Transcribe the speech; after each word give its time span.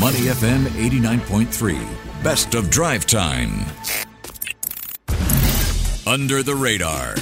Money 0.00 0.30
FM 0.32 0.64
89.3, 0.80 2.22
best 2.22 2.54
of 2.54 2.70
drive 2.70 3.04
time. 3.04 3.66
Under 6.06 6.42
the 6.42 6.54
radar. 6.54 7.16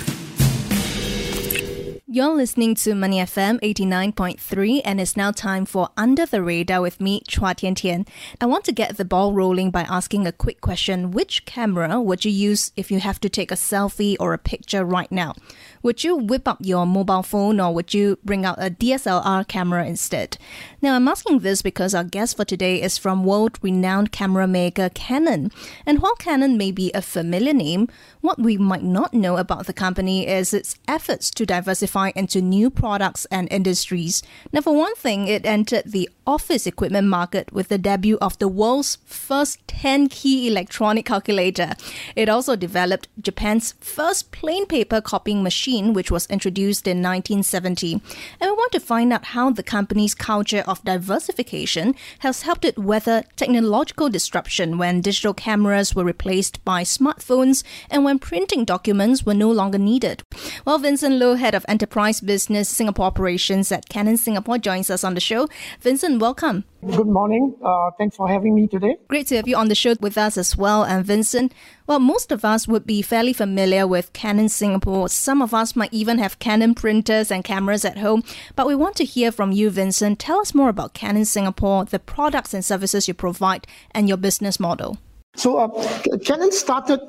You're 2.10 2.34
listening 2.34 2.74
to 2.76 2.94
Money 2.94 3.18
FM 3.18 3.60
89.3 3.60 4.80
and 4.82 4.98
it's 4.98 5.14
now 5.14 5.30
time 5.30 5.66
for 5.66 5.90
Under 5.94 6.24
the 6.24 6.42
Radar 6.42 6.80
with 6.80 7.02
me, 7.02 7.20
Chua 7.28 7.54
Tian 7.54 7.74
Tian. 7.74 8.06
I 8.40 8.46
want 8.46 8.64
to 8.64 8.72
get 8.72 8.96
the 8.96 9.04
ball 9.04 9.34
rolling 9.34 9.70
by 9.70 9.82
asking 9.82 10.26
a 10.26 10.32
quick 10.32 10.62
question. 10.62 11.10
Which 11.10 11.44
camera 11.44 12.00
would 12.00 12.24
you 12.24 12.30
use 12.30 12.72
if 12.78 12.90
you 12.90 13.00
have 13.00 13.20
to 13.20 13.28
take 13.28 13.52
a 13.52 13.56
selfie 13.56 14.16
or 14.18 14.32
a 14.32 14.38
picture 14.38 14.86
right 14.86 15.12
now? 15.12 15.34
Would 15.82 16.02
you 16.02 16.16
whip 16.16 16.48
up 16.48 16.56
your 16.62 16.86
mobile 16.86 17.22
phone 17.22 17.60
or 17.60 17.74
would 17.74 17.92
you 17.92 18.18
bring 18.24 18.46
out 18.46 18.56
a 18.56 18.70
DSLR 18.70 19.46
camera 19.46 19.84
instead? 19.84 20.38
Now, 20.80 20.96
I'm 20.96 21.08
asking 21.08 21.40
this 21.40 21.60
because 21.60 21.94
our 21.94 22.04
guest 22.04 22.38
for 22.38 22.46
today 22.46 22.80
is 22.80 22.96
from 22.96 23.22
world 23.22 23.58
renowned 23.60 24.12
camera 24.12 24.46
maker 24.46 24.88
Canon. 24.88 25.52
And 25.84 26.00
while 26.00 26.14
Canon 26.14 26.56
may 26.56 26.72
be 26.72 26.90
a 26.94 27.02
familiar 27.02 27.52
name, 27.52 27.86
what 28.22 28.38
we 28.38 28.56
might 28.56 28.82
not 28.82 29.12
know 29.12 29.36
about 29.36 29.66
the 29.66 29.74
company 29.74 30.26
is 30.26 30.54
its 30.54 30.74
efforts 30.88 31.30
to 31.32 31.44
diversify 31.44 31.97
into 32.06 32.40
new 32.40 32.70
products 32.70 33.26
and 33.30 33.50
industries. 33.50 34.22
Now, 34.52 34.60
for 34.60 34.74
one 34.74 34.94
thing, 34.94 35.28
it 35.28 35.44
entered 35.44 35.84
the 35.86 36.08
office 36.26 36.66
equipment 36.66 37.08
market 37.08 37.52
with 37.52 37.68
the 37.68 37.78
debut 37.78 38.18
of 38.20 38.38
the 38.38 38.48
world's 38.48 38.98
first 39.04 39.66
10 39.66 40.08
key 40.08 40.46
electronic 40.48 41.06
calculator. 41.06 41.72
It 42.14 42.28
also 42.28 42.54
developed 42.56 43.08
Japan's 43.20 43.74
first 43.80 44.30
plain 44.30 44.66
paper 44.66 45.00
copying 45.00 45.42
machine, 45.42 45.92
which 45.92 46.10
was 46.10 46.26
introduced 46.26 46.86
in 46.86 46.98
1970. 46.98 47.92
And 47.92 48.02
we 48.40 48.50
want 48.50 48.72
to 48.72 48.80
find 48.80 49.12
out 49.12 49.26
how 49.26 49.50
the 49.50 49.62
company's 49.62 50.14
culture 50.14 50.64
of 50.66 50.84
diversification 50.84 51.94
has 52.20 52.42
helped 52.42 52.64
it 52.64 52.78
weather 52.78 53.24
technological 53.36 54.08
disruption 54.08 54.78
when 54.78 55.00
digital 55.00 55.34
cameras 55.34 55.94
were 55.94 56.04
replaced 56.04 56.64
by 56.64 56.82
smartphones 56.82 57.64
and 57.90 58.04
when 58.04 58.18
printing 58.18 58.64
documents 58.64 59.24
were 59.24 59.34
no 59.34 59.50
longer 59.50 59.78
needed. 59.78 60.22
Well, 60.64 60.78
Vincent 60.78 61.16
Low, 61.16 61.34
head 61.34 61.54
of 61.54 61.64
enterprise 61.68 61.87
business 62.24 62.68
Singapore 62.68 63.06
operations 63.06 63.72
at 63.72 63.88
Canon 63.88 64.16
Singapore, 64.16 64.58
joins 64.58 64.90
us 64.90 65.04
on 65.04 65.14
the 65.14 65.20
show. 65.20 65.48
Vincent, 65.80 66.20
welcome. 66.20 66.64
Good 66.86 67.08
morning. 67.08 67.56
Uh, 67.62 67.90
thanks 67.98 68.16
for 68.16 68.28
having 68.28 68.54
me 68.54 68.68
today. 68.68 68.96
Great 69.08 69.26
to 69.28 69.36
have 69.36 69.48
you 69.48 69.56
on 69.56 69.68
the 69.68 69.74
show 69.74 69.94
with 70.00 70.16
us 70.16 70.38
as 70.38 70.56
well. 70.56 70.84
And 70.84 71.04
Vincent, 71.04 71.52
well, 71.86 71.98
most 71.98 72.30
of 72.30 72.44
us 72.44 72.68
would 72.68 72.86
be 72.86 73.02
fairly 73.02 73.32
familiar 73.32 73.86
with 73.86 74.12
Canon 74.12 74.48
Singapore. 74.48 75.08
Some 75.08 75.42
of 75.42 75.52
us 75.52 75.74
might 75.74 75.92
even 75.92 76.18
have 76.18 76.38
Canon 76.38 76.74
printers 76.74 77.32
and 77.32 77.42
cameras 77.42 77.84
at 77.84 77.98
home. 77.98 78.22
But 78.54 78.66
we 78.66 78.76
want 78.76 78.94
to 78.96 79.04
hear 79.04 79.32
from 79.32 79.50
you, 79.50 79.70
Vincent. 79.70 80.18
Tell 80.20 80.38
us 80.38 80.54
more 80.54 80.68
about 80.68 80.94
Canon 80.94 81.24
Singapore, 81.24 81.84
the 81.84 81.98
products 81.98 82.54
and 82.54 82.64
services 82.64 83.08
you 83.08 83.14
provide, 83.14 83.66
and 83.90 84.08
your 84.08 84.18
business 84.18 84.60
model. 84.60 84.98
So, 85.34 85.58
uh, 85.58 86.18
Canon 86.24 86.52
started 86.52 87.00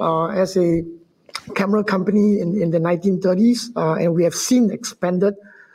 uh, 0.00 0.28
as 0.28 0.56
a 0.56 0.82
camera 1.54 1.84
company 1.84 2.40
in, 2.40 2.60
in 2.60 2.70
the 2.70 2.78
1930s, 2.78 3.76
uh, 3.76 3.94
and 3.94 4.14
we 4.14 4.24
have 4.24 4.34
seen 4.34 4.70
expanded 4.70 5.34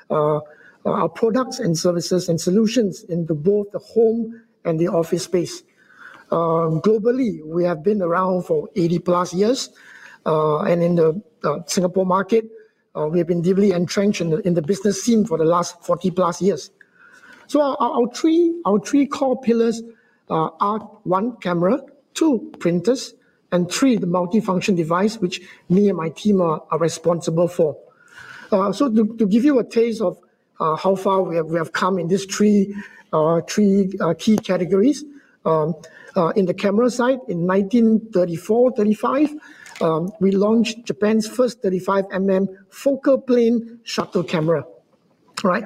uh, 0.10 0.40
our 0.86 1.10
products 1.10 1.60
and 1.60 1.78
services 1.78 2.30
and 2.30 2.40
solutions 2.40 3.04
into 3.04 3.34
both 3.34 3.72
the 3.72 3.80
home 3.80 4.42
and 4.66 4.80
the 4.80 4.88
office 4.88 5.24
space. 5.24 5.64
Um, 6.32 6.82
globally, 6.82 7.44
we 7.46 7.64
have 7.64 7.84
been 7.84 8.02
around 8.02 8.44
for 8.44 8.70
80 8.76 9.00
plus 9.00 9.34
years, 9.34 9.70
uh, 10.26 10.60
and 10.62 10.84
in 10.84 10.96
the 10.96 11.22
uh, 11.44 11.60
Singapore 11.68 12.06
market, 12.06 12.46
uh, 12.96 13.08
we 13.08 13.18
have 13.18 13.28
been 13.28 13.42
deeply 13.42 13.72
entrenched 13.72 14.22
in 14.22 14.30
the, 14.30 14.38
in 14.48 14.54
the 14.54 14.62
business 14.62 15.04
scene 15.04 15.26
for 15.26 15.38
the 15.38 15.46
last 15.46 15.84
40 15.84 16.12
plus 16.12 16.42
years. 16.42 16.70
So 17.48 17.62
our, 17.62 17.78
our 17.80 18.08
three 18.14 18.54
our 18.66 18.80
three 18.80 19.06
core 19.06 19.40
pillars 19.40 19.82
are 20.30 20.80
one 21.04 21.36
camera, 21.38 21.82
two 22.14 22.52
printers, 22.60 23.14
and 23.54 23.72
three, 23.72 23.96
the 23.96 24.08
multifunction 24.08 24.76
device, 24.76 25.20
which 25.20 25.40
me 25.70 25.88
and 25.88 25.96
my 25.96 26.10
team 26.10 26.42
are, 26.42 26.64
are 26.72 26.80
responsible 26.80 27.48
for. 27.48 27.78
Uh, 28.52 28.74
so 28.74 28.92
to, 28.92 29.16
to, 29.18 29.28
give 29.28 29.46
you 29.46 29.60
a 29.60 29.64
taste 29.64 30.02
of 30.02 30.20
uh, 30.60 30.76
how 30.76 30.96
far 30.96 31.22
we 31.22 31.36
have, 31.36 31.46
we 31.46 31.58
have 31.58 31.72
come 31.72 32.00
in 32.00 32.08
these 32.08 32.26
three, 32.26 32.76
uh, 33.14 33.42
three 33.48 33.94
uh, 34.02 34.16
key 34.18 34.38
categories, 34.38 35.06
um, 35.46 35.76
uh, 36.16 36.30
in 36.30 36.48
the 36.48 36.54
camera 36.54 36.90
side, 36.90 37.20
in 37.28 37.42
1934-35, 37.42 39.40
um, 39.82 40.12
we 40.20 40.32
launched 40.32 40.86
Japan's 40.86 41.28
first 41.28 41.62
35mm 41.62 42.48
focal 42.70 43.22
plane 43.22 43.80
shutter 43.84 44.24
camera, 44.24 44.66
right? 45.44 45.64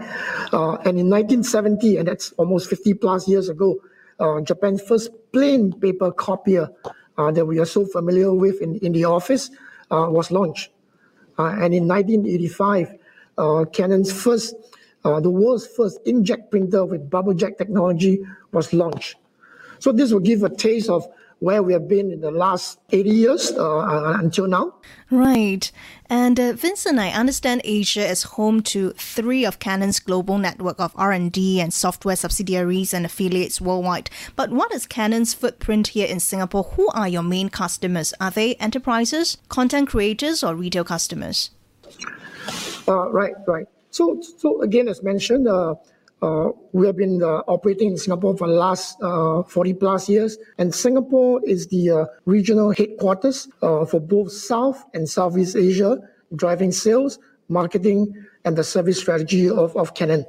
Uh, 0.51 0.75
and 0.83 0.99
in 0.99 1.09
1970, 1.09 1.97
and 1.97 2.07
that's 2.07 2.33
almost 2.33 2.69
50 2.69 2.95
plus 2.95 3.29
years 3.29 3.47
ago, 3.49 3.77
Japan's 4.43 4.81
first 4.81 5.11
plain 5.31 5.71
paper 5.73 6.11
copier 6.11 6.69
that 7.17 7.45
we 7.45 7.59
are 7.59 7.66
so 7.66 7.85
familiar 7.85 8.33
with 8.33 8.61
in, 8.61 8.78
in 8.78 8.91
the 8.94 9.05
office 9.05 9.50
uh, 9.91 10.07
was 10.09 10.31
launched. 10.31 10.69
Uh, 11.39 11.55
and 11.59 11.73
in 11.73 11.88
1985, 11.88 12.95
Canon's 13.73 14.11
first, 14.11 14.55
the 15.03 15.29
world's 15.29 15.67
first 15.67 16.03
inkjet 16.06 16.50
printer 16.50 16.85
with 16.85 17.09
bubble 17.09 17.33
jet 17.33 17.57
technology 17.57 18.19
was 18.51 18.73
launched. 18.73 19.16
So 19.79 19.91
this 19.91 20.11
will 20.11 20.19
give 20.19 20.44
a 20.44 20.50
taste 20.50 20.89
of 20.89 21.07
where 21.39 21.61
we 21.61 21.73
have 21.73 21.87
been 21.87 22.11
in 22.11 22.21
the 22.21 22.31
last 22.31 22.79
80 22.91 23.09
years 23.09 23.51
uh, 23.51 23.77
uh, 23.77 24.17
until 24.19 24.47
now. 24.47 24.73
Right. 25.11 25.71
And 26.09 26.39
uh, 26.39 26.53
Vincent, 26.53 26.97
I 26.99 27.09
understand 27.09 27.61
Asia 27.63 28.05
is 28.05 28.23
home 28.23 28.61
to 28.63 28.91
three 28.91 29.45
of 29.45 29.59
Canon's 29.59 29.99
global 29.99 30.37
network 30.37 30.79
of 30.79 30.93
R&D 30.95 31.61
and 31.61 31.73
software 31.73 32.15
subsidiaries 32.15 32.93
and 32.93 33.05
affiliates 33.05 33.61
worldwide. 33.61 34.09
But 34.35 34.51
what 34.51 34.73
is 34.73 34.85
Canon's 34.85 35.33
footprint 35.33 35.89
here 35.89 36.07
in 36.07 36.19
Singapore? 36.19 36.63
Who 36.63 36.89
are 36.89 37.07
your 37.07 37.23
main 37.23 37.49
customers? 37.49 38.13
Are 38.19 38.31
they 38.31 38.55
enterprises, 38.55 39.37
content 39.49 39.89
creators, 39.89 40.43
or 40.43 40.55
retail 40.55 40.83
customers? 40.83 41.51
Uh, 42.87 43.09
right, 43.09 43.33
right. 43.47 43.67
So, 43.91 44.21
so 44.37 44.61
again, 44.61 44.87
as 44.87 45.03
mentioned, 45.03 45.47
uh, 46.22 46.50
we 46.72 46.88
have 46.88 46.97
been 46.97 47.22
uh, 47.22 47.44
operating 47.47 47.91
in 47.91 47.97
Singapore 47.97 48.35
for 48.35 48.47
the 48.47 48.53
last 48.53 48.97
uh, 49.03 49.44
40 49.44 49.73
plus 49.75 50.09
years, 50.09 50.38
and 50.57 50.73
Singapore 50.73 51.41
is 51.45 51.67
the 51.67 51.91
uh, 51.91 52.05
regional 52.25 52.72
headquarters 52.72 53.47
uh, 53.61 53.85
for 53.85 54.00
both 54.00 54.31
South 54.31 54.83
and 54.95 55.07
Southeast 55.07 55.56
Asia, 55.56 55.97
driving 56.35 56.72
sales, 56.72 57.19
marketing, 57.50 58.13
and 58.45 58.57
the 58.57 58.63
service 58.63 59.00
strategy 59.00 59.47
of, 59.47 59.75
of 59.77 59.94
Canon. 59.94 60.25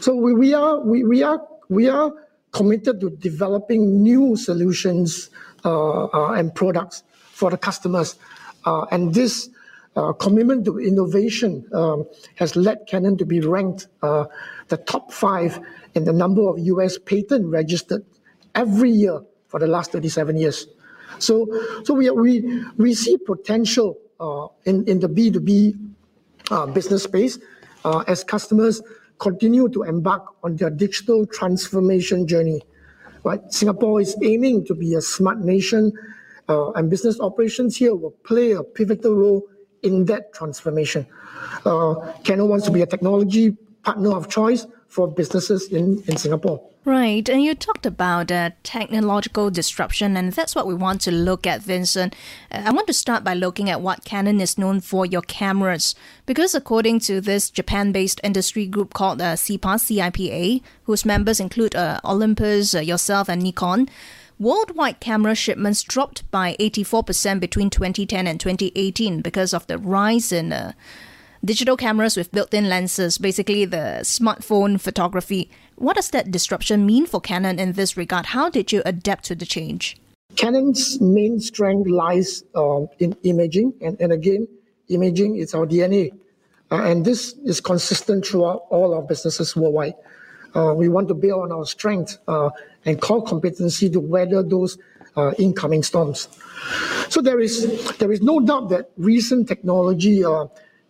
So 0.00 0.14
we, 0.14 0.32
we 0.32 0.54
are 0.54 0.80
we, 0.80 1.04
we 1.04 1.22
are 1.22 1.40
we 1.68 1.88
are 1.88 2.12
committed 2.52 3.00
to 3.00 3.10
developing 3.10 4.02
new 4.02 4.36
solutions 4.36 5.30
and 5.64 6.54
products 6.54 7.02
for 7.32 7.50
the 7.50 7.58
customers, 7.58 8.16
and 8.64 9.12
this 9.12 9.50
uh, 9.96 10.12
commitment 10.12 10.64
to 10.64 10.78
innovation 10.78 11.66
um, 11.72 12.04
has 12.36 12.56
led 12.56 12.86
Canon 12.86 13.16
to 13.18 13.24
be 13.24 13.40
ranked 13.40 13.88
uh, 14.02 14.24
the 14.68 14.76
top 14.76 15.12
five 15.12 15.58
in 15.94 16.04
the 16.04 16.12
number 16.12 16.48
of 16.48 16.58
US 16.58 16.98
patent 16.98 17.46
registered 17.46 18.04
every 18.54 18.90
year 18.90 19.20
for 19.48 19.60
the 19.60 19.66
last 19.66 19.92
37 19.92 20.36
years. 20.36 20.66
So, 21.18 21.46
so 21.84 21.94
we, 21.94 22.10
we, 22.10 22.64
we 22.76 22.94
see 22.94 23.16
potential 23.18 23.98
uh, 24.18 24.48
in, 24.64 24.84
in 24.88 25.00
the 25.00 25.08
B2B 25.08 25.78
uh, 26.50 26.66
business 26.66 27.04
space 27.04 27.38
uh, 27.84 28.04
as 28.06 28.24
customers 28.24 28.82
continue 29.18 29.68
to 29.68 29.82
embark 29.84 30.24
on 30.42 30.56
their 30.56 30.70
digital 30.70 31.26
transformation 31.26 32.26
journey. 32.26 32.62
Right? 33.22 33.40
Singapore 33.52 34.00
is 34.00 34.16
aiming 34.22 34.66
to 34.66 34.74
be 34.74 34.94
a 34.94 35.00
smart 35.00 35.38
nation, 35.38 35.92
uh, 36.48 36.72
and 36.72 36.90
business 36.90 37.20
operations 37.20 37.76
here 37.76 37.94
will 37.94 38.10
play 38.10 38.52
a 38.52 38.62
pivotal 38.62 39.14
role 39.14 39.42
in 39.84 40.06
that 40.06 40.32
transformation. 40.32 41.06
Uh, 41.64 41.94
Canon 42.24 42.48
wants 42.48 42.64
to 42.66 42.72
be 42.72 42.82
a 42.82 42.86
technology 42.86 43.56
partner 43.84 44.12
of 44.16 44.28
choice 44.28 44.66
for 44.88 45.06
businesses 45.08 45.68
in, 45.68 46.02
in 46.06 46.16
Singapore. 46.16 46.62
Right, 46.86 47.26
and 47.30 47.42
you 47.42 47.54
talked 47.54 47.86
about 47.86 48.30
uh, 48.30 48.50
technological 48.62 49.50
disruption, 49.50 50.18
and 50.18 50.34
that's 50.34 50.54
what 50.54 50.66
we 50.66 50.74
want 50.74 51.00
to 51.02 51.10
look 51.10 51.46
at, 51.46 51.62
Vincent. 51.62 52.14
Uh, 52.50 52.62
I 52.66 52.72
want 52.72 52.86
to 52.88 52.92
start 52.92 53.24
by 53.24 53.32
looking 53.32 53.70
at 53.70 53.80
what 53.80 54.04
Canon 54.04 54.38
is 54.38 54.58
known 54.58 54.82
for 54.82 55.06
your 55.06 55.22
cameras, 55.22 55.94
because 56.26 56.54
according 56.54 57.00
to 57.00 57.22
this 57.22 57.48
Japan 57.48 57.90
based 57.90 58.20
industry 58.22 58.66
group 58.66 58.92
called 58.92 59.22
uh, 59.22 59.32
CIPA, 59.34 59.80
CIPA, 59.80 60.62
whose 60.84 61.06
members 61.06 61.40
include 61.40 61.74
uh, 61.74 62.00
Olympus, 62.04 62.74
uh, 62.74 62.80
yourself, 62.80 63.30
and 63.30 63.42
Nikon, 63.42 63.88
Worldwide 64.38 64.98
camera 64.98 65.36
shipments 65.36 65.82
dropped 65.84 66.28
by 66.32 66.56
84% 66.58 67.38
between 67.38 67.70
2010 67.70 68.26
and 68.26 68.40
2018 68.40 69.20
because 69.20 69.54
of 69.54 69.66
the 69.68 69.78
rise 69.78 70.32
in 70.32 70.52
uh, 70.52 70.72
digital 71.44 71.76
cameras 71.76 72.16
with 72.16 72.32
built 72.32 72.52
in 72.52 72.68
lenses, 72.68 73.16
basically 73.16 73.64
the 73.64 74.00
smartphone 74.02 74.80
photography. 74.80 75.50
What 75.76 75.94
does 75.94 76.10
that 76.10 76.32
disruption 76.32 76.84
mean 76.84 77.06
for 77.06 77.20
Canon 77.20 77.60
in 77.60 77.72
this 77.72 77.96
regard? 77.96 78.26
How 78.26 78.50
did 78.50 78.72
you 78.72 78.82
adapt 78.84 79.24
to 79.26 79.36
the 79.36 79.46
change? 79.46 79.96
Canon's 80.34 81.00
main 81.00 81.38
strength 81.38 81.88
lies 81.88 82.42
um, 82.56 82.88
in 82.98 83.16
imaging, 83.22 83.74
and, 83.80 84.00
and 84.00 84.12
again, 84.12 84.48
imaging 84.88 85.36
is 85.36 85.54
our 85.54 85.64
DNA. 85.64 86.10
Uh, 86.72 86.82
and 86.82 87.04
this 87.04 87.34
is 87.44 87.60
consistent 87.60 88.26
throughout 88.26 88.64
all 88.70 88.94
our 88.94 89.02
businesses 89.02 89.54
worldwide. 89.54 89.94
Uh, 90.54 90.72
we 90.74 90.88
want 90.88 91.08
to 91.08 91.14
build 91.14 91.42
on 91.42 91.52
our 91.52 91.66
strength 91.66 92.18
uh, 92.28 92.50
and 92.84 93.00
core 93.00 93.24
competency 93.24 93.90
to 93.90 94.00
weather 94.00 94.42
those 94.42 94.78
uh, 95.16 95.32
incoming 95.38 95.82
storms. 95.82 96.28
So 97.08 97.20
there 97.20 97.40
is 97.40 97.96
there 97.98 98.12
is 98.12 98.22
no 98.22 98.40
doubt 98.40 98.68
that 98.70 98.90
recent 98.96 99.48
technology 99.48 100.22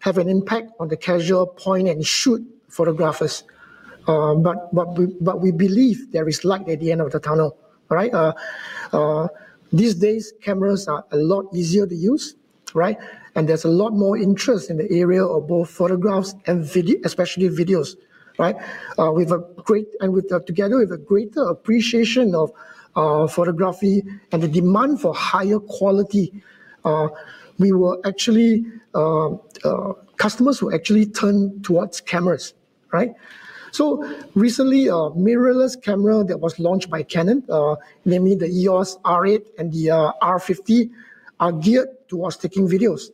have 0.05 0.19
an 0.19 0.29
impact 0.29 0.71
on 0.79 0.89
the 0.89 0.97
casual 0.97 1.47
point 1.47 1.89
and 1.89 2.07
shoot 2.07 2.43
photographers. 2.69 3.43
Uh, 4.07 4.35
but 4.35 4.69
but 4.75 4.99
we, 4.99 5.07
but 5.21 5.41
we 5.41 5.51
believe 5.51 6.13
there 6.13 6.29
is 6.29 6.45
light 6.45 6.69
at 6.69 6.81
the 6.81 6.93
end 6.93 7.01
of 7.01 7.11
the 7.11 7.19
tunnel. 7.19 7.57
Right? 7.89 8.13
Uh, 8.13 8.35
uh, 8.93 9.29
these 9.73 9.95
days, 9.95 10.33
cameras 10.43 10.87
are 10.89 11.05
a 11.11 11.17
lot 11.17 11.47
easier 11.55 11.87
to 11.87 11.95
use, 11.95 12.37
right? 12.75 12.99
And 13.35 13.49
there's 13.49 13.65
a 13.65 13.69
lot 13.83 13.93
more 13.93 14.17
interest 14.17 14.71
in 14.71 14.77
the 14.77 14.91
area 14.93 15.25
of 15.25 15.49
both 15.49 15.71
photographs 15.71 16.35
and 16.47 16.65
video, 16.65 16.99
especially 17.05 17.49
videos, 17.49 17.97
right? 18.39 18.57
Uh, 18.99 19.13
with 19.13 19.31
a 19.31 19.39
great 19.65 19.89
and 20.01 20.13
with 20.13 20.33
uh, 20.33 20.41
together 20.41 20.79
with 20.79 20.93
a 20.93 20.99
greater 20.99 21.43
appreciation 21.43 22.35
of 22.35 22.51
uh, 22.97 23.27
photography 23.27 24.03
and 24.33 24.43
the 24.43 24.49
demand 24.49 25.01
for 25.01 25.15
higher 25.15 25.59
quality, 25.59 26.33
uh, 26.85 27.09
we 27.59 27.73
were 27.73 27.99
actually 28.05 28.65
uh, 28.95 29.31
uh, 29.65 29.93
customers 30.17 30.59
who 30.59 30.73
actually 30.73 31.07
turn 31.07 31.61
towards 31.63 32.01
cameras, 32.01 32.55
right? 32.93 33.13
So 33.73 34.05
recently, 34.35 34.87
a 34.87 35.11
mirrorless 35.19 35.81
camera 35.81 36.23
that 36.25 36.39
was 36.39 36.61
launched 36.61 36.89
by 36.91 37.03
Canon, 37.03 37.43
namely 38.05 38.37
the 38.37 38.47
EOS 38.47 38.99
R8 38.99 39.45
and 39.59 39.73
the 39.73 39.91
uh, 39.91 40.13
R50, 40.23 40.91
are 41.41 41.51
geared 41.51 41.89
towards 42.07 42.37
taking 42.37 42.69
videos. 42.69 43.11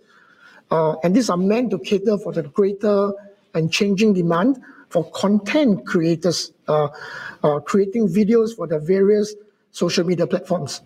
And 0.70 1.16
these 1.16 1.30
are 1.30 1.38
meant 1.38 1.70
to 1.70 1.78
cater 1.78 2.18
for 2.18 2.34
the 2.34 2.42
greater 2.42 3.12
and 3.54 3.72
changing 3.72 4.12
demand 4.12 4.60
for 4.90 5.10
content 5.12 5.86
creators 5.86 6.52
uh, 6.68 6.88
uh, 7.42 7.60
creating 7.60 8.08
videos 8.08 8.54
for 8.54 8.66
the 8.66 8.78
various 8.78 9.34
social 9.70 10.04
media 10.04 10.26
platforms. 10.26 10.82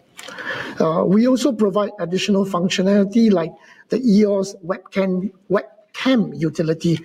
Uh, 0.78 1.04
we 1.06 1.26
also 1.26 1.52
provide 1.52 1.90
additional 1.98 2.44
functionality 2.44 3.32
like 3.32 3.50
the 3.88 4.00
EOS 4.00 4.54
webcam, 4.64 5.30
webcam 5.50 6.38
utility, 6.38 7.00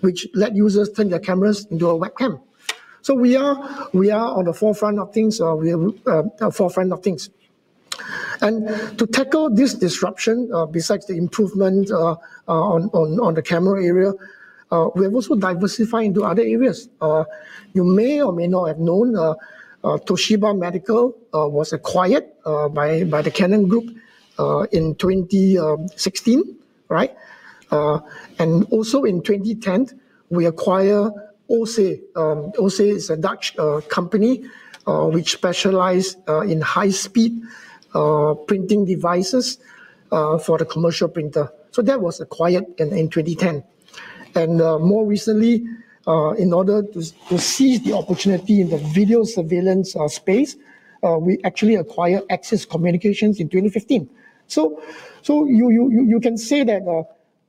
which 0.00 0.26
let 0.34 0.54
users 0.54 0.90
turn 0.90 1.08
their 1.08 1.18
cameras 1.18 1.66
into 1.70 1.88
a 1.90 1.98
webcam. 1.98 2.40
So 3.02 3.14
we 3.14 3.36
are 3.36 3.88
we 3.92 4.10
are 4.10 4.34
on 4.34 4.46
the 4.46 4.54
forefront 4.54 4.98
of 4.98 5.12
things. 5.12 5.40
Uh, 5.40 5.54
we 5.54 5.72
are 5.72 5.92
uh, 6.06 6.50
forefront 6.50 6.92
of 6.92 7.02
things. 7.02 7.28
And 8.40 8.68
to 8.98 9.06
tackle 9.06 9.50
this 9.50 9.74
disruption, 9.74 10.50
uh, 10.52 10.66
besides 10.66 11.06
the 11.06 11.16
improvement 11.16 11.90
uh, 11.90 12.12
uh, 12.12 12.16
on, 12.48 12.90
on, 12.92 13.20
on 13.20 13.34
the 13.34 13.42
camera 13.42 13.84
area, 13.84 14.12
uh, 14.70 14.88
we 14.94 15.04
have 15.04 15.14
also 15.14 15.34
diversified 15.34 16.06
into 16.06 16.24
other 16.24 16.42
areas. 16.42 16.88
you 17.72 17.84
may 17.84 18.22
or 18.22 18.32
may 18.32 18.46
not 18.46 18.64
have 18.66 18.78
known 18.78 19.14
Toshiba 19.82 20.56
Medical 20.56 21.16
was 21.32 21.72
acquired 21.72 22.24
by, 22.44 23.04
by 23.04 23.22
the 23.22 23.30
Canon 23.30 23.68
Group 23.68 23.90
in 24.72 24.94
2016, 24.96 26.56
right? 26.88 27.14
Uh, 27.70 28.00
and 28.38 28.66
also 28.70 29.04
in 29.04 29.22
2010, 29.22 30.00
we 30.30 30.46
acquire 30.46 31.10
Océ. 31.50 32.00
Um, 32.16 32.52
Océ 32.52 32.94
is 32.94 33.10
a 33.10 33.16
Dutch 33.16 33.56
uh, 33.58 33.80
company 33.88 34.44
uh, 34.86 35.06
which 35.06 35.32
specialize 35.32 36.16
uh, 36.28 36.40
in 36.40 36.60
high-speed 36.60 37.42
uh, 37.94 38.34
printing 38.46 38.84
devices 38.84 39.58
uh, 40.12 40.38
for 40.38 40.58
the 40.58 40.64
commercial 40.64 41.08
printer. 41.08 41.50
So 41.70 41.82
that 41.82 42.00
was 42.00 42.20
acquired 42.20 42.66
in, 42.78 42.92
in 42.92 43.08
2010. 43.08 43.64
And 44.34 44.58
more 44.58 45.06
recently, 45.06 45.64
in 46.38 46.52
order 46.52 46.82
to, 46.82 47.28
to 47.28 47.38
seize 47.38 47.82
the 47.82 47.92
opportunity 47.92 48.60
in 48.60 48.70
the 48.70 48.78
video 48.78 49.24
surveillance 49.24 49.96
space, 50.08 50.56
we 51.02 51.38
actually 51.44 51.76
acquired 51.76 52.24
Axis 52.30 52.64
Communications 52.64 53.40
in 53.40 53.48
2015. 53.48 54.08
So, 54.46 54.82
so 55.22 55.46
you, 55.46 55.70
you, 55.70 56.04
you 56.06 56.20
can 56.20 56.36
say 56.36 56.64
that 56.64 56.82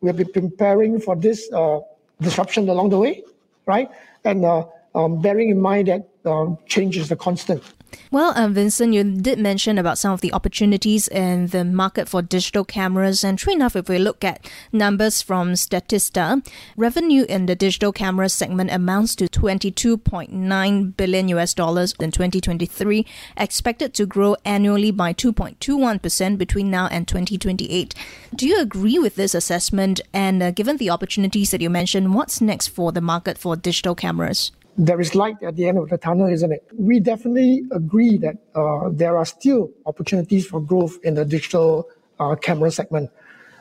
we 0.02 0.10
have 0.10 0.18
been 0.18 0.32
preparing 0.32 1.00
for 1.00 1.16
this 1.16 1.52
uh, 1.52 1.80
disruption 2.22 2.70
along 2.70 2.90
the 2.90 2.98
way, 2.98 3.24
right? 3.66 3.90
And 4.24 4.46
uh, 4.46 4.66
um, 4.94 5.22
bearing 5.22 5.50
in 5.50 5.60
mind 5.60 5.88
that 5.88 6.08
um, 6.30 6.58
change 6.68 6.98
is 6.98 7.10
the 7.10 7.16
constant. 7.16 7.64
Well, 8.12 8.34
um, 8.36 8.54
Vincent, 8.54 8.94
you 8.94 9.04
did 9.04 9.40
mention 9.40 9.78
about 9.78 9.98
some 9.98 10.14
of 10.14 10.22
the 10.22 10.32
opportunities 10.32 11.08
in 11.08 11.48
the 11.48 11.66
market 11.66 12.08
for 12.08 12.22
digital 12.22 12.64
cameras. 12.64 13.24
And 13.24 13.38
true 13.38 13.54
enough, 13.54 13.76
if 13.76 13.90
we 13.90 13.98
look 13.98 14.24
at 14.24 14.50
numbers 14.72 15.22
from 15.22 15.54
Statista, 15.54 16.46
revenue 16.78 17.26
in 17.28 17.46
the 17.46 17.56
digital 17.56 17.92
camera 17.92 18.30
segment 18.30 18.72
amounts 18.72 19.16
to 19.16 19.28
22.9 19.28 20.98
billion 20.98 21.30
US 21.30 21.54
dollars 21.54 21.94
in 22.00 22.12
2023, 22.12 23.06
expected 23.38 23.94
to 23.96 24.06
grow 24.06 24.36
annually 24.46 24.92
by 24.92 25.14
2.21% 25.14 26.38
between 26.38 26.72
now 26.72 26.88
and 26.88 27.08
2028. 27.08 27.96
Do 28.34 28.48
you 28.48 28.60
agree 28.60 29.00
with 29.00 29.16
this 29.16 29.36
assessment? 29.36 30.00
And 30.14 30.42
uh, 30.42 30.52
given 30.52 30.78
the 30.78 30.90
opportunities 30.90 31.52
that 31.52 31.62
you 31.62 31.70
mentioned, 31.70 32.14
what's 32.14 32.42
next 32.42 32.68
for 32.68 32.92
the 32.92 33.02
market 33.02 33.38
for 33.38 33.56
digital 33.56 33.96
cameras? 33.96 34.52
There 34.78 35.00
is 35.00 35.16
light 35.16 35.42
at 35.42 35.56
the 35.56 35.68
end 35.68 35.78
of 35.78 35.90
the 35.90 35.98
tunnel, 35.98 36.28
isn't 36.28 36.52
it? 36.52 36.68
We 36.78 37.00
definitely 37.00 37.64
agree 37.72 38.18
that 38.18 38.38
uh, 38.56 38.90
there 38.92 39.18
are 39.18 39.26
still 39.26 39.72
opportunities 39.86 40.46
for 40.46 40.62
growth 40.62 40.98
in 41.04 41.16
the 41.16 41.24
digital 41.26 41.88
uh, 42.20 42.36
camera 42.36 42.72
segment, 42.72 43.10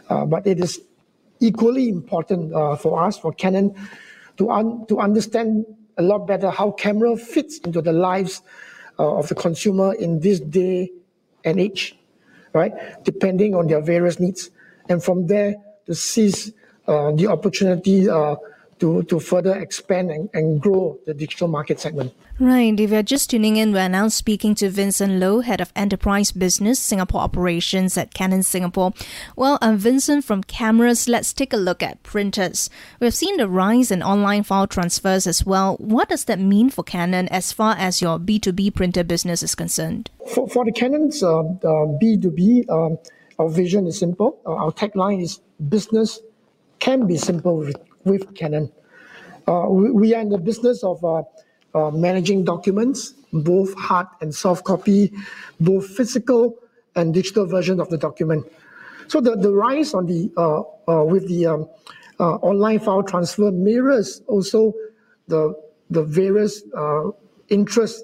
uh, 0.09 0.25
but 0.27 0.47
it 0.47 0.59
is 0.59 0.81
equally 1.41 1.89
important 1.89 2.53
uh, 2.53 2.77
for 2.77 3.03
us, 3.03 3.19
for 3.19 3.33
Canon, 3.33 3.75
to 4.39 4.51
un- 4.51 4.87
to 4.87 4.99
understand 4.99 5.67
a 5.99 6.03
lot 6.03 6.27
better 6.27 6.51
how 6.51 6.73
camera 6.73 7.17
fits 7.17 7.59
into 7.59 7.81
the 7.81 7.93
lives 7.93 8.43
uh, 8.99 9.19
of 9.19 9.29
the 9.29 9.35
consumer 9.35 9.95
in 9.95 10.21
this 10.21 10.41
day 10.41 10.91
and 11.45 11.61
age, 11.61 11.97
right? 12.53 12.73
Depending 13.05 13.55
on 13.55 13.69
their 13.69 13.81
various 13.81 14.19
needs, 14.19 14.51
and 14.89 15.03
from 15.03 15.27
there 15.29 15.55
to 15.87 15.95
seize 15.95 16.53
uh, 16.89 17.13
the 17.13 17.29
opportunity 17.29 18.09
to, 18.85 19.03
to 19.05 19.19
further 19.19 19.57
expand 19.57 20.11
and, 20.11 20.29
and 20.35 20.61
grow 20.61 20.99
the 21.07 21.15
digital 21.15 21.49
market 21.49 21.81
segment. 21.81 22.13
Right. 22.39 22.79
If 22.79 22.91
you're 22.91 23.03
just 23.03 23.31
tuning 23.31 23.57
in, 23.57 23.73
we're 23.73 23.89
now 23.89 24.09
speaking 24.09 24.55
to 24.57 24.69
Vincent 24.69 25.15
Low, 25.15 25.41
Head 25.41 25.63
of 25.63 25.73
Enterprise 25.75 26.33
Business, 26.33 26.79
Singapore 26.81 27.23
Operations 27.23 27.97
at 27.97 28.13
Canon 28.13 28.43
Singapore. 28.43 28.93
Well, 29.37 29.57
um, 29.63 29.79
Vincent, 29.79 30.27
from 30.27 30.43
cameras, 30.43 31.09
let's 31.09 31.33
take 31.33 31.55
a 31.55 31.57
look 31.57 31.83
at 31.83 32.03
printers. 32.03 32.69
We've 33.01 33.15
seen 33.15 33.39
the 33.39 33.49
rise 33.49 33.91
in 33.91 34.03
online 34.03 34.43
file 34.43 34.67
transfers 34.67 35.27
as 35.27 35.47
well. 35.47 35.77
What 35.77 36.11
does 36.11 36.27
that 36.27 36.39
mean 36.39 36.69
for 36.69 36.85
Canon 36.85 37.29
as 37.29 37.53
far 37.53 37.75
as 37.79 38.03
your 38.03 38.19
B2B 38.19 38.75
printer 38.75 39.03
business 39.03 39.43
is 39.43 39.55
concerned? 39.55 40.11
For, 40.35 40.47
for 40.47 40.67
the 40.67 40.73
Canon's 40.73 41.23
uh, 41.23 41.39
uh, 41.39 41.87
B2B, 42.03 42.69
um, 42.69 42.99
our 43.39 43.49
vision 43.49 43.87
is 43.87 43.99
simple. 43.99 44.39
Uh, 44.45 44.53
our 44.57 44.73
tagline 44.73 45.23
is 45.23 45.41
business 45.71 46.21
can 46.81 47.07
be 47.07 47.17
simple 47.17 47.57
with 47.57 47.77
with 48.05 48.35
Canon. 48.35 48.73
Uh, 49.47 49.67
we, 49.69 49.91
we, 49.91 50.15
are 50.15 50.21
in 50.21 50.31
the 50.31 50.39
business 50.39 50.83
of 50.83 51.05
uh, 51.05 51.23
uh, 51.75 51.91
managing 51.91 52.45
documents, 52.45 53.15
both 53.33 53.75
hard 53.75 54.07
and 54.21 54.35
soft 54.35 54.65
copy, 54.65 55.13
both 55.61 55.87
physical 55.87 56.57
and 56.97 57.13
digital 57.13 57.47
version 57.47 57.81
of 57.81 57.89
the 57.91 57.99
document. 57.99 58.47
So 59.09 59.21
the, 59.21 59.37
the 59.37 59.53
rise 59.53 59.93
on 59.93 60.07
the 60.07 60.31
uh, 60.37 60.61
uh, 60.91 61.05
with 61.05 61.29
the 61.29 61.47
um, 61.47 61.69
uh, 62.21 62.37
online 62.37 62.79
file 62.79 63.03
transfer 63.03 63.51
mirrors 63.51 64.23
also 64.29 64.73
the 65.29 65.55
the 65.91 66.03
various 66.03 66.63
interests 67.49 68.03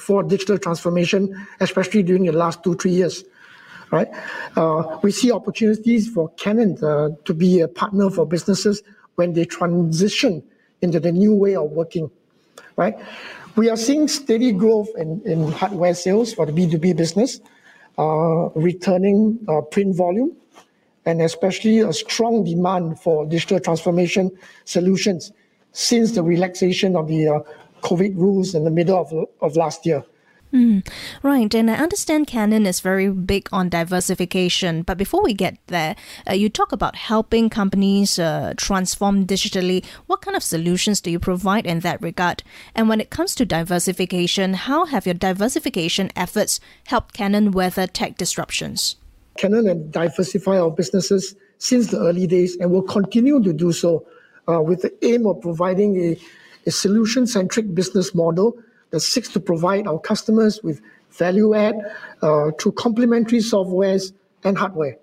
for 0.00 0.22
digital 0.24 0.58
transformation, 0.58 1.46
especially 1.60 2.02
during 2.02 2.24
the 2.24 2.32
last 2.32 2.64
two 2.64 2.74
three 2.74 2.90
years 2.90 3.24
right? 3.92 4.08
Uh, 4.56 4.98
we 5.02 5.12
see 5.12 5.30
opportunities 5.30 6.08
for 6.08 6.30
Canon 6.30 6.82
uh, 6.82 7.10
to 7.24 7.34
be 7.34 7.60
a 7.60 7.68
partner 7.68 8.10
for 8.10 8.26
businesses 8.26 8.82
when 9.16 9.32
they 9.32 9.44
transition 9.44 10.42
into 10.80 10.98
the 10.98 11.12
new 11.12 11.34
way 11.34 11.54
of 11.54 11.70
working, 11.70 12.10
right? 12.76 12.98
We 13.56 13.68
are 13.68 13.76
seeing 13.76 14.08
steady 14.08 14.52
growth 14.52 14.88
in, 14.96 15.20
in 15.24 15.52
hardware 15.52 15.94
sales 15.94 16.32
for 16.32 16.46
the 16.46 16.52
B2B 16.52 16.96
business, 16.96 17.40
uh, 17.98 18.48
returning 18.54 19.38
uh, 19.48 19.60
print 19.60 19.94
volume, 19.94 20.34
and 21.04 21.20
especially 21.20 21.80
a 21.80 21.92
strong 21.92 22.44
demand 22.44 23.00
for 23.00 23.26
digital 23.26 23.60
transformation 23.60 24.30
solutions 24.64 25.32
since 25.72 26.12
the 26.12 26.22
relaxation 26.22 26.96
of 26.96 27.08
the 27.08 27.28
uh, 27.28 27.40
COVID 27.82 28.16
rules 28.16 28.54
in 28.54 28.64
the 28.64 28.70
middle 28.70 28.98
of, 28.98 29.12
of 29.40 29.56
last 29.56 29.84
year. 29.84 30.04
Mm, 30.52 30.86
right, 31.22 31.54
and 31.54 31.70
I 31.70 31.76
understand 31.76 32.26
Canon 32.26 32.66
is 32.66 32.80
very 32.80 33.08
big 33.08 33.48
on 33.52 33.70
diversification. 33.70 34.82
But 34.82 34.98
before 34.98 35.22
we 35.22 35.32
get 35.32 35.56
there, 35.68 35.96
uh, 36.28 36.34
you 36.34 36.50
talk 36.50 36.72
about 36.72 36.94
helping 36.94 37.48
companies 37.48 38.18
uh, 38.18 38.52
transform 38.58 39.26
digitally. 39.26 39.82
What 40.06 40.20
kind 40.20 40.36
of 40.36 40.42
solutions 40.42 41.00
do 41.00 41.10
you 41.10 41.18
provide 41.18 41.66
in 41.66 41.80
that 41.80 42.02
regard? 42.02 42.42
And 42.74 42.86
when 42.90 43.00
it 43.00 43.08
comes 43.08 43.34
to 43.36 43.46
diversification, 43.46 44.52
how 44.52 44.84
have 44.84 45.06
your 45.06 45.14
diversification 45.14 46.10
efforts 46.16 46.60
helped 46.86 47.14
Canon 47.14 47.52
weather 47.52 47.86
tech 47.86 48.18
disruptions? 48.18 48.96
Canon 49.38 49.66
and 49.66 49.90
diversify 49.90 50.58
our 50.58 50.70
businesses 50.70 51.34
since 51.56 51.86
the 51.86 51.98
early 51.98 52.26
days 52.26 52.56
and 52.56 52.70
will 52.70 52.82
continue 52.82 53.42
to 53.42 53.54
do 53.54 53.72
so 53.72 54.06
uh, 54.48 54.60
with 54.60 54.82
the 54.82 54.92
aim 55.02 55.26
of 55.26 55.40
providing 55.40 55.96
a 55.98 56.18
a 56.66 56.70
solution 56.70 57.26
centric 57.26 57.74
business 57.74 58.14
model 58.14 58.56
that 58.92 59.00
seeks 59.00 59.28
to 59.30 59.40
provide 59.40 59.86
our 59.86 59.98
customers 59.98 60.62
with 60.62 60.80
value 61.10 61.54
add 61.54 61.74
uh, 62.22 62.50
through 62.52 62.72
complementary 62.72 63.38
softwares 63.38 64.12
and 64.44 64.56
hardware. 64.56 64.96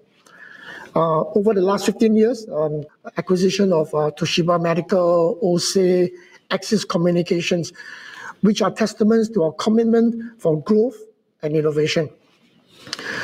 Uh, 0.96 1.22
over 1.36 1.54
the 1.54 1.62
last 1.62 1.86
15 1.86 2.16
years, 2.16 2.48
um, 2.50 2.84
acquisition 3.18 3.72
of 3.74 3.94
uh, 3.94 4.10
Toshiba 4.12 4.60
Medical, 4.62 5.38
Océ, 5.44 6.10
Axis 6.50 6.84
Communications, 6.84 7.74
which 8.42 8.62
are 8.62 8.72
testaments 8.72 9.30
to 9.30 9.44
our 9.44 9.52
commitment 9.54 10.42
for 10.42 10.62
growth 10.62 10.98
and 11.44 11.56
innovation. 11.56 12.10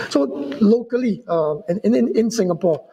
So 0.10 0.24
locally, 0.62 1.24
uh, 1.28 1.56
in, 1.70 1.96
in, 1.96 2.16
in 2.16 2.32
Singapore, 2.32 2.86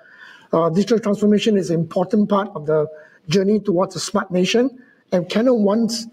uh, 0.52 0.70
digital 0.70 1.00
transformation 1.00 1.56
is 1.56 1.70
an 1.70 1.80
important 1.80 2.28
part 2.28 2.48
of 2.54 2.66
the 2.66 2.86
journey 3.28 3.60
towards 3.60 3.94
a 3.96 4.00
smart 4.00 4.30
nation, 4.30 4.70
and 5.10 5.28
Canon 5.28 5.62
wants 5.62 6.06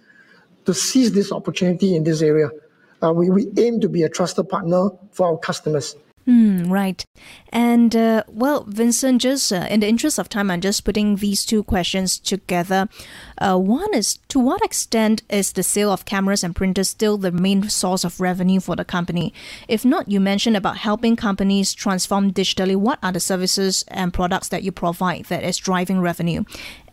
to 0.70 0.74
seize 0.76 1.12
this 1.14 1.32
opportunity 1.32 1.96
in 1.96 2.04
this 2.04 2.22
area. 2.22 2.50
Uh, 3.02 3.12
we, 3.12 3.28
we 3.32 3.48
aim 3.58 3.80
to 3.82 3.90
be 3.90 4.04
a 4.04 4.10
trusted 4.10 4.48
partner 4.48 4.90
for 5.12 5.26
our 5.30 5.38
customers. 5.38 5.96
Mm, 6.28 6.70
right. 6.70 7.04
And, 7.52 7.96
uh, 7.96 8.22
well, 8.28 8.66
Vincent, 8.68 9.20
just 9.24 9.52
uh, 9.52 9.66
in 9.68 9.80
the 9.80 9.88
interest 9.88 10.20
of 10.20 10.30
time, 10.30 10.52
I'm 10.52 10.62
just 10.62 10.86
putting 10.86 11.16
these 11.16 11.44
two 11.44 11.64
questions 11.64 12.20
together. 12.20 12.88
Uh, 13.40 13.58
one 13.58 13.92
is 13.96 14.20
to 14.28 14.40
what 14.40 14.64
extent 14.64 15.24
is 15.28 15.54
the 15.54 15.64
sale 15.64 15.92
of 15.92 16.06
cameras 16.06 16.44
and 16.44 16.56
printers 16.56 16.90
still 16.90 17.18
the 17.18 17.32
main 17.32 17.68
source 17.68 18.04
of 18.04 18.22
revenue 18.22 18.60
for 18.60 18.76
the 18.76 18.86
company? 18.86 19.34
If 19.68 19.84
not, 19.84 20.12
you 20.12 20.20
mentioned 20.20 20.56
about 20.56 20.78
helping 20.78 21.16
companies 21.16 21.74
transform 21.74 22.32
digitally. 22.32 22.76
What 22.76 23.00
are 23.02 23.14
the 23.14 23.20
services 23.20 23.84
and 23.88 24.14
products 24.14 24.50
that 24.50 24.62
you 24.62 24.72
provide 24.72 25.26
that 25.26 25.44
is 25.44 25.58
driving 25.58 26.00
revenue? 26.00 26.44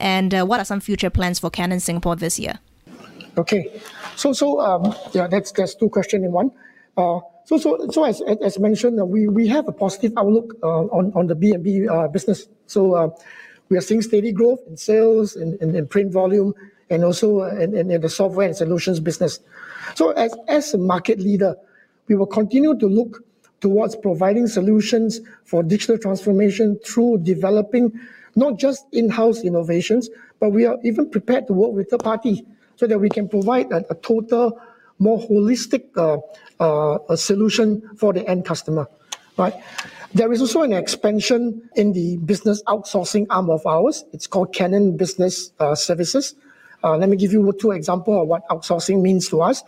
And 0.00 0.32
uh, 0.32 0.46
what 0.46 0.60
are 0.60 0.64
some 0.64 0.80
future 0.80 1.10
plans 1.10 1.40
for 1.40 1.50
Canon 1.50 1.80
Singapore 1.80 2.16
this 2.16 2.38
year? 2.38 2.58
Okay. 3.38 3.80
So, 4.16 4.32
so 4.32 4.60
um, 4.60 4.94
yeah, 5.12 5.26
that's, 5.26 5.52
that's 5.52 5.74
two 5.74 5.88
questions 5.88 6.24
in 6.24 6.32
one. 6.32 6.50
Uh, 6.96 7.20
so, 7.44 7.58
so, 7.58 7.88
so 7.90 8.04
as, 8.04 8.22
as 8.42 8.58
mentioned, 8.58 8.98
uh, 8.98 9.04
we, 9.04 9.28
we 9.28 9.46
have 9.48 9.68
a 9.68 9.72
positive 9.72 10.12
outlook 10.16 10.54
uh, 10.62 10.66
on, 10.86 11.12
on 11.14 11.26
the 11.26 11.36
B2B 11.36 11.88
uh, 11.88 12.08
business. 12.08 12.48
So 12.66 12.94
uh, 12.94 13.10
we 13.68 13.76
are 13.76 13.82
seeing 13.82 14.00
steady 14.02 14.32
growth 14.32 14.60
in 14.66 14.76
sales, 14.76 15.36
in, 15.36 15.58
in, 15.60 15.74
in 15.76 15.86
print 15.86 16.12
volume, 16.12 16.54
and 16.88 17.04
also 17.04 17.42
uh, 17.42 17.54
in, 17.56 17.90
in, 17.90 18.00
the 18.00 18.08
software 18.08 18.46
and 18.46 18.56
solutions 18.56 19.00
business. 19.00 19.40
So 19.94 20.10
as, 20.12 20.34
as 20.48 20.72
a 20.72 20.78
market 20.78 21.20
leader, 21.20 21.56
we 22.08 22.14
will 22.14 22.26
continue 22.26 22.76
to 22.78 22.86
look 22.86 23.22
towards 23.60 23.96
providing 23.96 24.46
solutions 24.46 25.20
for 25.44 25.62
digital 25.62 25.98
transformation 25.98 26.78
through 26.84 27.18
developing 27.18 27.92
not 28.34 28.58
just 28.58 28.86
in-house 28.92 29.42
innovations, 29.42 30.08
but 30.40 30.50
we 30.50 30.64
are 30.64 30.78
even 30.84 31.10
prepared 31.10 31.46
to 31.48 31.52
work 31.52 31.72
with 31.72 31.90
third 31.90 32.02
party 32.02 32.44
so 32.76 32.86
that 32.86 32.98
we 32.98 33.08
can 33.08 33.28
provide 33.28 33.72
a, 33.72 33.84
a 33.90 33.94
total 33.96 34.60
more 34.98 35.18
holistic 35.18 35.84
uh, 35.96 36.18
uh, 36.62 37.16
solution 37.16 37.82
for 37.96 38.12
the 38.12 38.26
end 38.28 38.44
customer, 38.44 38.86
right? 39.36 39.54
There 40.14 40.32
is 40.32 40.40
also 40.40 40.62
an 40.62 40.72
expansion 40.72 41.68
in 41.74 41.92
the 41.92 42.16
business 42.18 42.62
outsourcing 42.64 43.26
arm 43.28 43.50
of 43.50 43.66
ours. 43.66 44.04
It's 44.12 44.26
called 44.26 44.54
Canon 44.54 44.96
Business 44.96 45.52
uh, 45.60 45.74
Services. 45.74 46.34
Let 46.82 47.08
me 47.08 47.16
give 47.16 47.32
you 47.32 47.52
two 47.60 47.72
examples 47.72 48.22
of 48.22 48.28
what 48.28 48.46
outsourcing 48.48 49.02
means 49.02 49.28
to 49.30 49.42
us. 49.42 49.64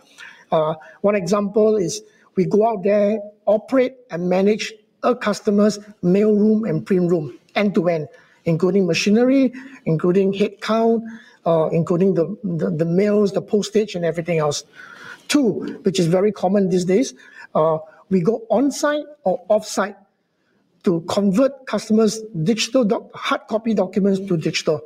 One 1.01 1.15
example 1.15 1.75
is 1.75 2.01
we 2.35 2.45
go 2.45 2.65
out 2.65 2.83
there, 2.83 3.19
operate 3.45 3.95
and 4.09 4.29
manage 4.29 4.73
a 5.03 5.13
customer's 5.13 5.79
mailroom 6.01 6.67
and 6.67 6.85
print 6.85 7.11
room 7.11 7.37
end 7.55 7.75
to 7.75 7.89
end, 7.89 8.07
including 8.45 8.87
machinery, 8.87 9.53
including 9.85 10.31
headcount, 10.31 11.03
uh, 11.45 11.69
including 11.71 12.13
the, 12.13 12.37
the, 12.43 12.69
the 12.69 12.85
mails, 12.85 13.33
the 13.33 13.41
postage, 13.41 13.95
and 13.95 14.05
everything 14.05 14.39
else. 14.39 14.63
Two, 15.27 15.79
which 15.83 15.99
is 15.99 16.07
very 16.07 16.31
common 16.31 16.69
these 16.69 16.85
days, 16.85 17.13
uh, 17.55 17.77
we 18.09 18.21
go 18.21 18.45
on-site 18.49 19.05
or 19.23 19.43
off-site 19.49 19.95
to 20.83 21.01
convert 21.01 21.65
customers' 21.65 22.21
digital 22.43 22.83
doc- 22.83 23.13
hard 23.13 23.41
copy 23.47 23.73
documents 23.73 24.19
to 24.19 24.37
digital. 24.37 24.81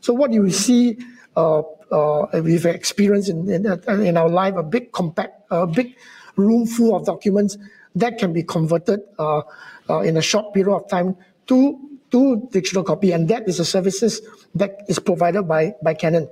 So 0.00 0.12
what 0.12 0.32
you 0.32 0.50
see, 0.50 0.98
uh, 1.36 1.62
uh, 1.90 2.26
we've 2.42 2.66
experienced 2.66 3.28
in, 3.28 3.48
in, 3.48 3.66
in, 4.02 4.16
our 4.16 4.28
life, 4.28 4.54
a 4.56 4.62
big 4.62 4.92
compact, 4.92 5.42
a 5.50 5.66
big 5.66 5.96
room 6.36 6.66
full 6.66 6.96
of 6.96 7.06
documents 7.06 7.56
that 7.94 8.18
can 8.18 8.32
be 8.32 8.42
converted 8.42 9.00
uh, 9.18 9.42
uh, 9.88 10.00
in 10.00 10.16
a 10.16 10.22
short 10.22 10.52
period 10.52 10.74
of 10.74 10.88
time 10.88 11.16
to 11.46 11.85
to 12.16 12.48
digital 12.50 12.82
copy, 12.82 13.12
and 13.12 13.28
that 13.28 13.46
is 13.46 13.60
a 13.60 13.64
services 13.64 14.22
that 14.54 14.80
is 14.88 14.98
provided 14.98 15.42
by 15.42 15.74
by 15.82 15.92
Canon. 15.92 16.28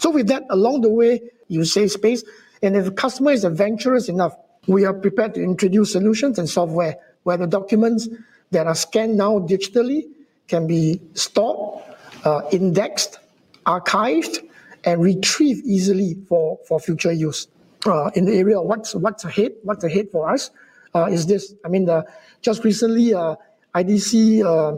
So 0.00 0.10
with 0.10 0.26
that, 0.26 0.42
along 0.50 0.80
the 0.80 0.90
way, 0.90 1.22
you 1.46 1.64
save 1.64 1.92
space. 1.92 2.24
And 2.62 2.76
if 2.76 2.86
the 2.86 2.90
customer 2.90 3.30
is 3.30 3.44
adventurous 3.44 4.08
enough, 4.08 4.34
we 4.66 4.84
are 4.84 4.92
prepared 4.92 5.34
to 5.34 5.42
introduce 5.42 5.92
solutions 5.92 6.38
and 6.38 6.48
software 6.48 6.96
where 7.22 7.36
the 7.36 7.46
documents 7.46 8.08
that 8.50 8.66
are 8.66 8.74
scanned 8.74 9.16
now 9.16 9.38
digitally 9.38 10.10
can 10.48 10.66
be 10.66 11.00
stored, 11.14 11.82
uh, 12.24 12.42
indexed, 12.50 13.18
archived, 13.64 14.42
and 14.84 15.00
retrieved 15.00 15.64
easily 15.64 16.16
for, 16.28 16.58
for 16.66 16.80
future 16.80 17.12
use. 17.12 17.46
Uh, 17.86 18.10
in 18.14 18.24
the 18.24 18.34
area 18.34 18.58
of 18.58 18.66
what's, 18.66 18.94
what's 18.94 19.24
ahead, 19.24 19.52
what's 19.62 19.84
ahead 19.84 20.08
for 20.10 20.30
us 20.30 20.50
uh, 20.94 21.06
is 21.06 21.26
this. 21.26 21.54
I 21.64 21.68
mean, 21.68 21.86
the, 21.86 22.06
just 22.42 22.64
recently, 22.64 23.14
uh, 23.14 23.36
IDC 23.74 24.44
uh, 24.44 24.48
uh, 24.48 24.76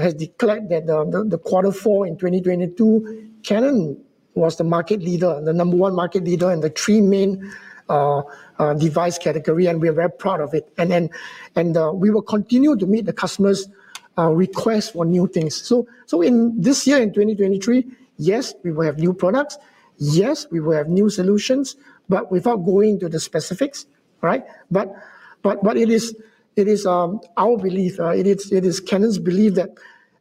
has 0.00 0.14
declared 0.14 0.68
that 0.68 0.86
the, 0.86 1.24
the 1.26 1.38
quarter 1.38 1.72
four 1.72 2.06
in 2.06 2.16
2022, 2.16 3.30
Canon 3.42 4.02
was 4.34 4.56
the 4.56 4.64
market 4.64 5.00
leader, 5.00 5.40
the 5.42 5.52
number 5.52 5.76
one 5.76 5.94
market 5.94 6.24
leader 6.24 6.50
in 6.50 6.60
the 6.60 6.70
three 6.70 7.00
main 7.00 7.52
uh, 7.88 8.22
uh, 8.58 8.74
device 8.74 9.18
category, 9.18 9.66
and 9.66 9.80
we're 9.80 9.92
very 9.92 10.10
proud 10.10 10.40
of 10.40 10.54
it. 10.54 10.72
And 10.78 10.90
then, 10.90 11.10
and 11.56 11.76
uh, 11.76 11.92
we 11.92 12.10
will 12.10 12.22
continue 12.22 12.76
to 12.76 12.86
meet 12.86 13.06
the 13.06 13.12
customers' 13.12 13.68
uh, 14.16 14.30
requests 14.30 14.90
for 14.90 15.04
new 15.04 15.26
things. 15.26 15.56
So, 15.56 15.86
so 16.06 16.22
in 16.22 16.60
this 16.60 16.86
year, 16.86 16.98
in 16.98 17.12
2023, 17.12 17.84
yes, 18.16 18.54
we 18.62 18.72
will 18.72 18.84
have 18.84 18.98
new 18.98 19.12
products. 19.12 19.58
Yes, 19.98 20.46
we 20.50 20.60
will 20.60 20.72
have 20.72 20.88
new 20.88 21.10
solutions, 21.10 21.76
but 22.08 22.30
without 22.30 22.64
going 22.64 23.00
to 23.00 23.08
the 23.08 23.20
specifics, 23.20 23.86
right? 24.20 24.44
But, 24.70 24.94
but, 25.42 25.62
but 25.62 25.76
it 25.76 25.90
is, 25.90 26.14
it 26.56 26.68
is 26.68 26.86
um, 26.86 27.20
our 27.36 27.56
belief. 27.56 27.98
Uh, 27.98 28.10
it 28.10 28.26
is, 28.26 28.52
it 28.52 28.64
is 28.64 28.80
Canon's 28.80 29.18
belief 29.18 29.54
that 29.54 29.70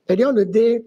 at 0.09 0.17
the 0.17 0.23
end 0.27 0.37
of 0.37 0.47
the 0.47 0.53
day, 0.53 0.79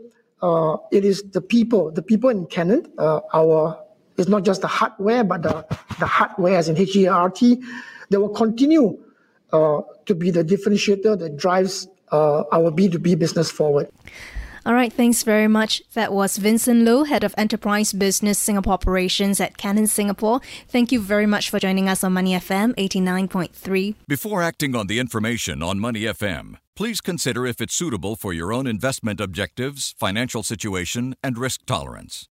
uh, 0.42 0.76
it 0.90 1.04
is 1.04 1.22
the 1.32 1.40
people, 1.40 1.90
the 1.90 2.02
people 2.02 2.30
in 2.30 2.46
Canon, 2.46 2.86
uh, 2.98 3.20
our, 3.32 3.82
it's 4.16 4.28
not 4.28 4.44
just 4.44 4.60
the 4.60 4.68
hardware, 4.68 5.24
but 5.24 5.42
the, 5.42 5.64
the 5.98 6.06
hardware 6.06 6.56
as 6.56 6.68
in 6.68 6.76
H-E-R-T, 6.76 7.62
that 8.10 8.20
will 8.20 8.28
continue 8.28 8.98
uh, 9.52 9.80
to 10.06 10.14
be 10.14 10.30
the 10.30 10.44
differentiator 10.44 11.18
that 11.18 11.36
drives 11.36 11.88
uh, 12.12 12.44
our 12.52 12.70
B2B 12.70 13.18
business 13.18 13.50
forward. 13.50 13.88
All 14.66 14.72
right, 14.72 14.90
thanks 14.90 15.24
very 15.24 15.46
much. 15.46 15.82
That 15.92 16.10
was 16.10 16.38
Vincent 16.38 16.84
Low, 16.84 17.04
Head 17.04 17.22
of 17.22 17.34
Enterprise 17.36 17.92
Business 17.92 18.38
Singapore 18.38 18.72
Operations 18.72 19.38
at 19.38 19.58
Canon 19.58 19.86
Singapore. 19.86 20.40
Thank 20.68 20.90
you 20.90 21.00
very 21.00 21.26
much 21.26 21.50
for 21.50 21.58
joining 21.58 21.86
us 21.86 22.02
on 22.02 22.14
Money 22.14 22.32
FM 22.32 22.74
89.3. 22.76 23.94
Before 24.08 24.40
acting 24.40 24.74
on 24.74 24.86
the 24.86 24.98
information 24.98 25.62
on 25.62 25.78
Money 25.80 26.04
FM, 26.04 26.56
please 26.74 27.02
consider 27.02 27.46
if 27.46 27.60
it's 27.60 27.74
suitable 27.74 28.16
for 28.16 28.32
your 28.32 28.54
own 28.54 28.66
investment 28.66 29.20
objectives, 29.20 29.94
financial 29.98 30.42
situation, 30.42 31.14
and 31.22 31.36
risk 31.36 31.66
tolerance. 31.66 32.26